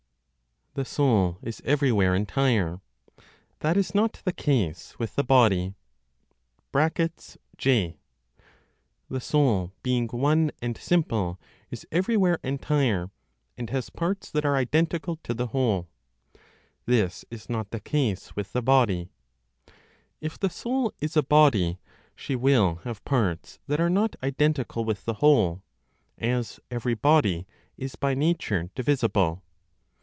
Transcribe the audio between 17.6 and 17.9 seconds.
the